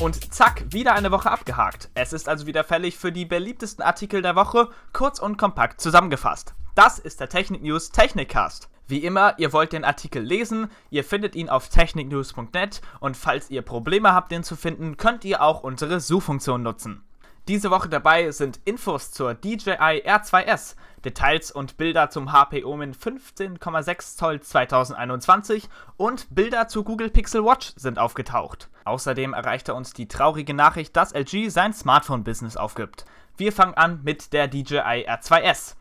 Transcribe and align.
Und 0.00 0.32
zack, 0.32 0.64
wieder 0.70 0.94
eine 0.94 1.10
Woche 1.10 1.30
abgehakt. 1.30 1.90
Es 1.94 2.12
ist 2.12 2.28
also 2.28 2.46
wieder 2.46 2.64
fällig 2.64 2.96
für 2.96 3.12
die 3.12 3.24
beliebtesten 3.24 3.84
Artikel 3.84 4.22
der 4.22 4.36
Woche, 4.36 4.68
kurz 4.92 5.18
und 5.18 5.36
kompakt 5.36 5.80
zusammengefasst. 5.80 6.54
Das 6.74 6.98
ist 6.98 7.20
der 7.20 7.28
Technik 7.28 7.62
News 7.62 7.90
Technikcast. 7.90 8.68
Wie 8.88 9.04
immer, 9.04 9.38
ihr 9.38 9.52
wollt 9.52 9.72
den 9.72 9.84
Artikel 9.84 10.22
lesen, 10.22 10.68
ihr 10.90 11.04
findet 11.04 11.34
ihn 11.34 11.48
auf 11.48 11.68
techniknews.net 11.68 12.80
und 13.00 13.16
falls 13.16 13.50
ihr 13.50 13.62
Probleme 13.62 14.12
habt, 14.12 14.32
den 14.32 14.42
zu 14.42 14.56
finden, 14.56 14.96
könnt 14.96 15.24
ihr 15.24 15.42
auch 15.42 15.62
unsere 15.62 16.00
Suchfunktion 16.00 16.62
nutzen. 16.62 17.02
Diese 17.48 17.72
Woche 17.72 17.88
dabei 17.88 18.30
sind 18.30 18.60
Infos 18.64 19.10
zur 19.10 19.34
DJI 19.34 20.04
R2S, 20.06 20.76
Details 21.04 21.50
und 21.50 21.76
Bilder 21.76 22.08
zum 22.08 22.30
HP 22.30 22.62
Omen 22.62 22.94
15,6 22.94 24.16
Zoll 24.16 24.40
2021 24.40 25.68
und 25.96 26.32
Bilder 26.32 26.68
zu 26.68 26.84
Google 26.84 27.10
Pixel 27.10 27.44
Watch 27.44 27.72
sind 27.74 27.98
aufgetaucht. 27.98 28.70
Außerdem 28.84 29.32
erreichte 29.34 29.74
uns 29.74 29.92
die 29.92 30.06
traurige 30.06 30.54
Nachricht, 30.54 30.96
dass 30.96 31.12
LG 31.12 31.50
sein 31.50 31.72
Smartphone-Business 31.72 32.56
aufgibt. 32.56 33.06
Wir 33.36 33.52
fangen 33.52 33.74
an 33.74 34.00
mit 34.04 34.32
der 34.32 34.46
DJI 34.46 35.08
R2S. 35.08 35.74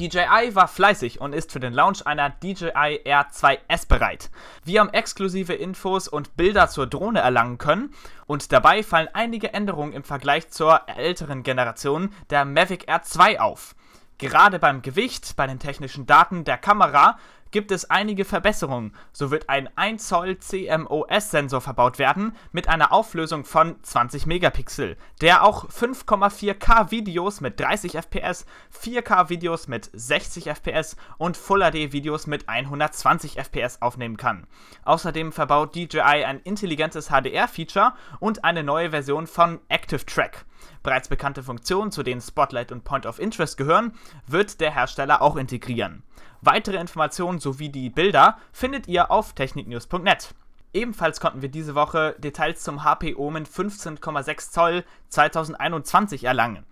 DJI 0.00 0.54
war 0.54 0.66
fleißig 0.66 1.20
und 1.20 1.34
ist 1.34 1.52
für 1.52 1.60
den 1.60 1.74
Launch 1.74 2.06
einer 2.06 2.30
DJI 2.30 3.02
R2S 3.04 3.86
bereit. 3.86 4.30
Wir 4.64 4.80
haben 4.80 4.88
exklusive 4.94 5.52
Infos 5.52 6.08
und 6.08 6.38
Bilder 6.38 6.70
zur 6.70 6.86
Drohne 6.86 7.20
erlangen 7.20 7.58
können 7.58 7.92
und 8.26 8.50
dabei 8.50 8.82
fallen 8.82 9.10
einige 9.12 9.52
Änderungen 9.52 9.92
im 9.92 10.02
Vergleich 10.02 10.48
zur 10.48 10.88
älteren 10.88 11.42
Generation 11.42 12.14
der 12.30 12.46
Mavic 12.46 12.88
R2 12.88 13.40
auf. 13.40 13.74
Gerade 14.16 14.58
beim 14.58 14.80
Gewicht, 14.80 15.36
bei 15.36 15.46
den 15.46 15.58
technischen 15.58 16.06
Daten 16.06 16.44
der 16.44 16.56
Kamera 16.56 17.18
gibt 17.50 17.70
es 17.70 17.90
einige 17.90 18.24
Verbesserungen. 18.24 18.92
So 19.12 19.30
wird 19.30 19.48
ein 19.48 19.68
1 19.76 20.06
Zoll 20.06 20.38
CMOS-Sensor 20.38 21.60
verbaut 21.60 21.98
werden 21.98 22.36
mit 22.52 22.68
einer 22.68 22.92
Auflösung 22.92 23.44
von 23.44 23.82
20 23.82 24.26
Megapixel, 24.26 24.96
der 25.20 25.44
auch 25.44 25.68
5,4K 25.68 26.90
Videos 26.90 27.40
mit 27.40 27.58
30 27.60 27.92
FPS, 27.96 28.46
4K 28.78 29.28
Videos 29.28 29.68
mit 29.68 29.90
60 29.92 30.48
FPS 30.48 30.96
und 31.18 31.36
Full 31.36 31.60
HD 31.60 31.92
Videos 31.92 32.26
mit 32.26 32.48
120 32.48 33.36
FPS 33.38 33.82
aufnehmen 33.82 34.16
kann. 34.16 34.46
Außerdem 34.84 35.32
verbaut 35.32 35.74
DJI 35.74 36.24
ein 36.24 36.40
intelligentes 36.40 37.08
HDR-Feature 37.08 37.94
und 38.18 38.44
eine 38.44 38.62
neue 38.62 38.90
Version 38.90 39.26
von 39.26 39.60
Active 39.68 40.04
Track. 40.06 40.44
Bereits 40.82 41.08
bekannte 41.08 41.42
Funktionen, 41.42 41.90
zu 41.90 42.02
denen 42.02 42.20
Spotlight 42.20 42.72
und 42.72 42.84
Point 42.84 43.06
of 43.06 43.18
Interest 43.18 43.56
gehören, 43.56 43.92
wird 44.26 44.60
der 44.60 44.74
Hersteller 44.74 45.22
auch 45.22 45.36
integrieren. 45.36 46.02
Weitere 46.42 46.78
Informationen 46.78 47.38
sowie 47.40 47.68
die 47.68 47.90
Bilder 47.90 48.38
findet 48.52 48.86
ihr 48.88 49.10
auf 49.10 49.32
techniknews.net. 49.34 50.34
Ebenfalls 50.72 51.20
konnten 51.20 51.42
wir 51.42 51.48
diese 51.48 51.74
Woche 51.74 52.14
Details 52.18 52.62
zum 52.62 52.84
HP 52.84 53.16
Omen 53.16 53.44
15,6 53.44 54.50
Zoll 54.50 54.84
2021 55.08 56.24
erlangen. 56.24 56.64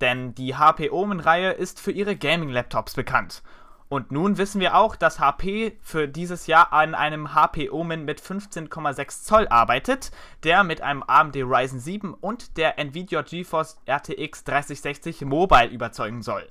Denn 0.00 0.34
die 0.34 0.54
HP 0.54 0.90
Omen-Reihe 0.90 1.50
ist 1.50 1.80
für 1.80 1.90
ihre 1.90 2.16
Gaming-Laptops 2.16 2.94
bekannt. 2.94 3.42
Und 3.90 4.12
nun 4.12 4.38
wissen 4.38 4.60
wir 4.60 4.76
auch, 4.76 4.94
dass 4.94 5.18
HP 5.18 5.76
für 5.82 6.06
dieses 6.06 6.46
Jahr 6.46 6.72
an 6.72 6.94
einem 6.94 7.34
HP 7.34 7.70
Omen 7.70 8.04
mit 8.04 8.22
15,6 8.22 9.24
Zoll 9.24 9.48
arbeitet, 9.48 10.12
der 10.44 10.62
mit 10.62 10.80
einem 10.80 11.02
AMD 11.04 11.34
Ryzen 11.38 11.80
7 11.80 12.14
und 12.14 12.56
der 12.56 12.78
Nvidia 12.78 13.22
GeForce 13.22 13.80
RTX 13.88 14.44
3060 14.44 15.22
Mobile 15.22 15.66
überzeugen 15.66 16.22
soll. 16.22 16.48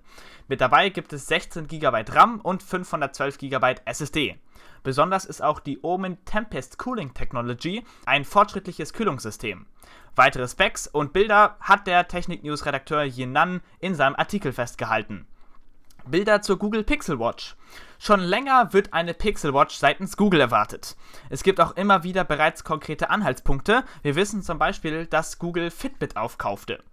Mit 0.49 0.59
dabei 0.59 0.89
gibt 0.89 1.13
es 1.13 1.27
16 1.27 1.67
GB 1.67 2.03
RAM 2.09 2.41
und 2.41 2.61
512 2.61 3.37
GB 3.37 3.75
SSD. 3.85 4.37
Besonders 4.83 5.23
ist 5.23 5.41
auch 5.41 5.61
die 5.61 5.79
Omen 5.81 6.17
Tempest 6.25 6.77
Cooling 6.77 7.13
Technology 7.13 7.85
ein 8.05 8.25
fortschrittliches 8.25 8.91
Kühlungssystem. 8.91 9.65
Weitere 10.13 10.45
Specs 10.45 10.87
und 10.87 11.13
Bilder 11.13 11.55
hat 11.61 11.87
der 11.87 12.09
Technik 12.09 12.43
News 12.43 12.65
Redakteur 12.65 13.03
Yinan 13.03 13.61
in 13.79 13.95
seinem 13.95 14.17
Artikel 14.17 14.51
festgehalten. 14.51 15.25
Bilder 16.09 16.41
zur 16.41 16.57
Google 16.57 16.83
Pixel 16.83 17.19
Watch. 17.19 17.55
Schon 17.97 18.19
länger 18.19 18.73
wird 18.73 18.93
eine 18.93 19.13
Pixel 19.13 19.53
Watch 19.53 19.75
seitens 19.75 20.17
Google 20.17 20.41
erwartet. 20.41 20.95
Es 21.29 21.43
gibt 21.43 21.59
auch 21.59 21.75
immer 21.75 22.03
wieder 22.03 22.23
bereits 22.23 22.63
konkrete 22.63 23.09
Anhaltspunkte. 23.09 23.83
Wir 24.01 24.15
wissen 24.15 24.41
zum 24.41 24.57
Beispiel, 24.57 25.05
dass 25.05 25.39
Google 25.39 25.71
Fitbit 25.71 26.17
aufkaufte. 26.17 26.83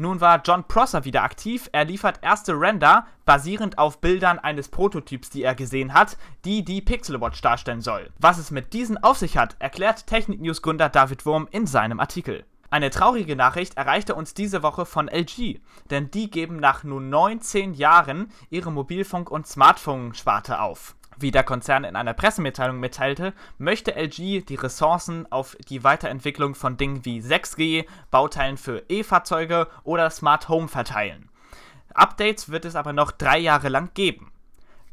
Nun 0.00 0.20
war 0.20 0.40
John 0.44 0.62
Prosser 0.62 1.04
wieder 1.04 1.24
aktiv. 1.24 1.68
Er 1.72 1.84
liefert 1.84 2.20
erste 2.22 2.52
Render 2.52 3.06
basierend 3.24 3.78
auf 3.78 4.00
Bildern 4.00 4.38
eines 4.38 4.68
Prototyps, 4.68 5.28
die 5.28 5.42
er 5.42 5.56
gesehen 5.56 5.92
hat, 5.92 6.16
die 6.44 6.64
die 6.64 6.80
Pixel 6.80 7.20
Watch 7.20 7.40
darstellen 7.40 7.80
soll. 7.80 8.10
Was 8.18 8.38
es 8.38 8.52
mit 8.52 8.72
diesen 8.72 9.02
auf 9.02 9.18
sich 9.18 9.36
hat, 9.36 9.56
erklärt 9.58 10.06
Technik-News-Gründer 10.06 10.88
David 10.88 11.26
Wurm 11.26 11.48
in 11.50 11.66
seinem 11.66 11.98
Artikel. 11.98 12.44
Eine 12.70 12.90
traurige 12.90 13.34
Nachricht 13.34 13.78
erreichte 13.78 14.14
uns 14.14 14.34
diese 14.34 14.62
Woche 14.62 14.84
von 14.84 15.08
LG, 15.08 15.60
denn 15.90 16.10
die 16.10 16.30
geben 16.30 16.56
nach 16.56 16.84
nun 16.84 17.08
19 17.08 17.72
Jahren 17.72 18.30
ihre 18.50 18.70
Mobilfunk- 18.70 19.30
und 19.30 19.46
Smartphone-Sparte 19.46 20.60
auf. 20.60 20.94
Wie 21.20 21.30
der 21.30 21.44
Konzern 21.44 21.84
in 21.84 21.96
einer 21.96 22.12
Pressemitteilung 22.12 22.78
mitteilte, 22.78 23.32
möchte 23.56 23.96
LG 23.96 24.44
die 24.44 24.54
Ressourcen 24.54 25.26
auf 25.32 25.56
die 25.68 25.82
Weiterentwicklung 25.82 26.54
von 26.54 26.76
Dingen 26.76 27.04
wie 27.04 27.20
6G, 27.20 27.86
Bauteilen 28.10 28.58
für 28.58 28.84
E-Fahrzeuge 28.88 29.66
oder 29.82 30.10
Smart 30.10 30.48
Home 30.48 30.68
verteilen. 30.68 31.30
Updates 31.94 32.50
wird 32.50 32.66
es 32.66 32.76
aber 32.76 32.92
noch 32.92 33.10
drei 33.10 33.38
Jahre 33.38 33.70
lang 33.70 33.90
geben. 33.94 34.30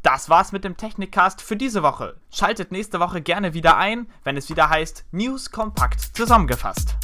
Das 0.02 0.30
war's 0.30 0.52
mit 0.52 0.64
dem 0.64 0.78
Technikcast 0.78 1.41
für 1.41 1.58
diese 1.58 1.84
Woche. 1.84 2.16
Schaltet 2.31 2.72
nächste 2.72 3.00
Woche 3.00 3.22
gerne 3.22 3.53
wieder 3.53 3.78
ein, 3.78 4.08
wenn 4.24 4.38
es 4.38 4.50
wieder 4.50 4.69
heißt 4.69 5.06
News 5.12 5.52
kompakt 5.52 6.00
zusammengefasst. 6.16 6.96